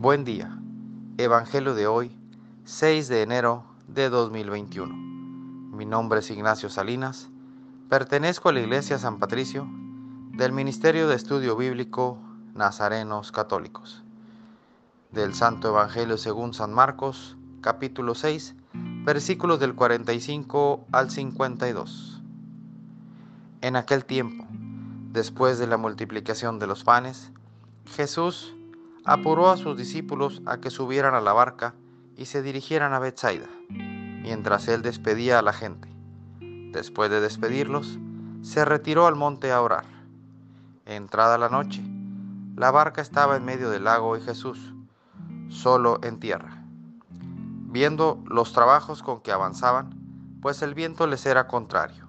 Buen 0.00 0.24
día. 0.24 0.58
Evangelio 1.18 1.74
de 1.74 1.86
hoy, 1.86 2.10
6 2.64 3.08
de 3.08 3.20
enero 3.20 3.66
de 3.86 4.08
2021. 4.08 4.94
Mi 5.76 5.84
nombre 5.84 6.20
es 6.20 6.30
Ignacio 6.30 6.70
Salinas. 6.70 7.28
Pertenezco 7.90 8.48
a 8.48 8.52
la 8.54 8.60
Iglesia 8.60 8.98
San 8.98 9.18
Patricio 9.18 9.68
del 10.32 10.52
Ministerio 10.52 11.06
de 11.06 11.16
Estudio 11.16 11.54
Bíblico 11.54 12.16
Nazarenos 12.54 13.30
Católicos. 13.30 14.02
Del 15.12 15.34
Santo 15.34 15.68
Evangelio 15.68 16.16
según 16.16 16.54
San 16.54 16.72
Marcos, 16.72 17.36
capítulo 17.60 18.14
6, 18.14 18.54
versículos 19.04 19.60
del 19.60 19.74
45 19.74 20.86
al 20.92 21.10
52. 21.10 22.22
En 23.60 23.76
aquel 23.76 24.06
tiempo, 24.06 24.46
después 25.12 25.58
de 25.58 25.66
la 25.66 25.76
multiplicación 25.76 26.58
de 26.58 26.68
los 26.68 26.84
panes, 26.84 27.32
Jesús 27.84 28.54
apuró 29.04 29.50
a 29.50 29.56
sus 29.56 29.76
discípulos 29.76 30.42
a 30.46 30.58
que 30.58 30.70
subieran 30.70 31.14
a 31.14 31.20
la 31.20 31.32
barca 31.32 31.74
y 32.16 32.26
se 32.26 32.42
dirigieran 32.42 32.92
a 32.92 32.98
Bethsaida, 32.98 33.48
mientras 33.68 34.68
él 34.68 34.82
despedía 34.82 35.38
a 35.38 35.42
la 35.42 35.52
gente. 35.52 35.88
Después 36.72 37.10
de 37.10 37.20
despedirlos, 37.20 37.98
se 38.42 38.64
retiró 38.64 39.06
al 39.06 39.16
monte 39.16 39.52
a 39.52 39.60
orar. 39.60 39.84
Entrada 40.86 41.38
la 41.38 41.48
noche, 41.48 41.82
la 42.56 42.70
barca 42.70 43.00
estaba 43.00 43.36
en 43.36 43.44
medio 43.44 43.70
del 43.70 43.84
lago 43.84 44.16
y 44.16 44.20
Jesús, 44.20 44.74
solo 45.48 45.98
en 46.02 46.20
tierra. 46.20 46.62
Viendo 47.72 48.22
los 48.26 48.52
trabajos 48.52 49.02
con 49.02 49.20
que 49.20 49.32
avanzaban, 49.32 49.90
pues 50.42 50.62
el 50.62 50.74
viento 50.74 51.06
les 51.06 51.24
era 51.26 51.46
contrario, 51.46 52.06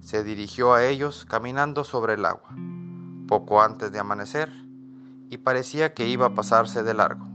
se 0.00 0.24
dirigió 0.24 0.74
a 0.74 0.84
ellos 0.84 1.26
caminando 1.28 1.84
sobre 1.84 2.14
el 2.14 2.24
agua. 2.24 2.50
Poco 3.28 3.62
antes 3.62 3.90
de 3.92 3.98
amanecer, 3.98 4.52
y 5.32 5.38
parecía 5.38 5.94
que 5.94 6.06
iba 6.06 6.26
a 6.26 6.34
pasarse 6.34 6.82
de 6.82 6.92
largo. 6.92 7.26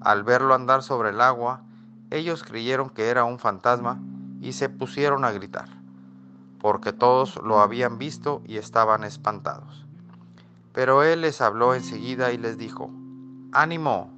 Al 0.00 0.24
verlo 0.24 0.54
andar 0.54 0.82
sobre 0.82 1.10
el 1.10 1.20
agua, 1.20 1.62
ellos 2.10 2.42
creyeron 2.42 2.90
que 2.90 3.10
era 3.10 3.22
un 3.22 3.38
fantasma 3.38 4.00
y 4.40 4.54
se 4.54 4.68
pusieron 4.68 5.24
a 5.24 5.30
gritar, 5.30 5.68
porque 6.58 6.92
todos 6.92 7.40
lo 7.44 7.60
habían 7.60 7.96
visto 7.98 8.42
y 8.44 8.56
estaban 8.56 9.04
espantados. 9.04 9.86
Pero 10.72 11.04
él 11.04 11.20
les 11.20 11.40
habló 11.40 11.76
enseguida 11.76 12.32
y 12.32 12.38
les 12.38 12.58
dijo, 12.58 12.90
Ánimo, 13.52 14.10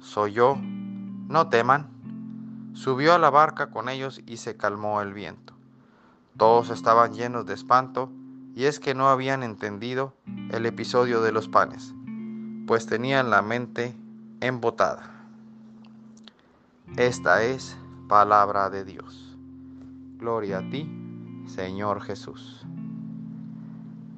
soy 0.00 0.32
yo, 0.32 0.56
no 0.56 1.50
teman. 1.50 1.90
Subió 2.72 3.12
a 3.12 3.18
la 3.18 3.28
barca 3.28 3.68
con 3.68 3.90
ellos 3.90 4.22
y 4.26 4.38
se 4.38 4.56
calmó 4.56 5.02
el 5.02 5.12
viento. 5.12 5.52
Todos 6.38 6.70
estaban 6.70 7.12
llenos 7.12 7.44
de 7.44 7.52
espanto 7.52 8.10
y 8.54 8.64
es 8.64 8.80
que 8.80 8.94
no 8.94 9.10
habían 9.10 9.42
entendido 9.42 10.14
el 10.50 10.64
episodio 10.64 11.20
de 11.20 11.32
los 11.32 11.48
panes 11.48 11.92
pues 12.66 12.86
tenían 12.86 13.30
la 13.30 13.42
mente 13.42 13.94
embotada. 14.40 15.08
Esta 16.96 17.44
es 17.44 17.76
palabra 18.08 18.70
de 18.70 18.84
Dios. 18.84 19.36
Gloria 20.18 20.58
a 20.58 20.70
ti, 20.70 20.90
Señor 21.46 22.02
Jesús. 22.02 22.66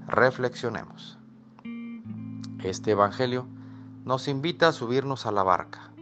Reflexionemos. 0.06 1.19
Este 2.64 2.92
Evangelio 2.92 3.46
nos 4.04 4.28
invita 4.28 4.69
a 4.69 4.72
subirnos 4.72 5.26
a 5.26 5.32
la 5.32 5.42
barca, 5.42 5.92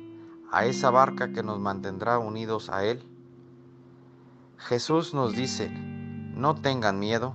a 0.52 0.66
esa 0.66 0.90
barca 0.90 1.32
que 1.32 1.42
nos 1.42 1.58
mantendrá 1.58 2.18
unidos 2.20 2.70
a 2.70 2.84
Él. 2.84 3.02
Jesús 4.56 5.14
nos 5.14 5.32
dice, 5.32 5.68
no 5.70 6.54
tengan 6.54 7.00
miedo, 7.00 7.34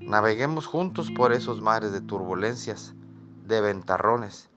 naveguemos 0.00 0.66
juntos 0.66 1.10
por 1.10 1.32
esos 1.32 1.62
mares 1.62 1.92
de 1.92 2.02
turbulencias, 2.02 2.94
de 3.46 3.60
ventarrones, 3.60 4.50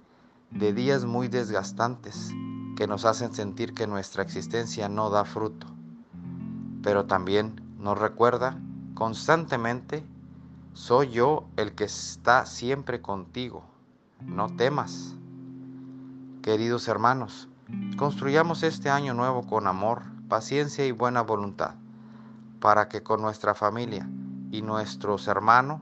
de 0.52 0.73
días 0.73 1.05
muy 1.05 1.28
desgastantes 1.28 2.33
que 2.75 2.88
nos 2.88 3.05
hacen 3.05 3.33
sentir 3.33 3.73
que 3.73 3.88
nuestra 3.88 4.23
existencia 4.23 4.90
no 4.90 5.09
da 5.09 5.25
fruto. 5.25 5.68
Pero 6.84 7.06
también 7.06 7.62
nos 7.79 7.97
recuerda 7.97 8.59
constantemente, 8.94 10.06
soy 10.74 11.09
yo 11.09 11.47
el 11.56 11.74
que 11.74 11.85
está 11.85 12.45
siempre 12.45 13.01
contigo, 13.01 13.63
no 14.22 14.56
temas. 14.56 15.16
Queridos 16.41 16.88
hermanos, 16.88 17.50
construyamos 17.97 18.63
este 18.63 18.90
año 18.90 19.13
nuevo 19.13 19.47
con 19.47 19.68
amor, 19.68 20.03
paciencia 20.28 20.85
y 20.85 20.91
buena 20.91 21.22
voluntad, 21.22 21.75
para 22.59 22.88
que 22.88 23.03
con 23.03 23.22
nuestra 23.22 23.56
familia 23.56 24.07
y 24.51 24.62
nuestros 24.62 25.28
hermanos 25.28 25.81